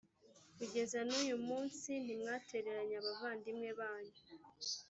kugeza 0.57 0.99
n 1.07 1.11
uyu 1.21 1.35
munsi 1.47 1.89
ntimwatereranye 2.03 2.95
abavandimwe 3.01 3.69
banyu 3.79 4.17